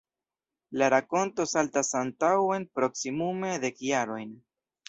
La 0.81 0.87
rakonto 0.93 1.45
saltas 1.51 1.93
antaŭen 2.01 2.67
proksimume 2.81 3.55
dek 3.67 3.81
jarojn. 3.93 4.35